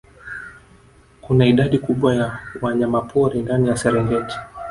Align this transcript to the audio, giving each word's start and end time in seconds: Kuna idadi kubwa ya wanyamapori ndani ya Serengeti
Kuna 1.21 1.45
idadi 1.45 1.79
kubwa 1.79 2.15
ya 2.15 2.39
wanyamapori 2.61 3.41
ndani 3.41 3.69
ya 3.69 3.77
Serengeti 3.77 4.35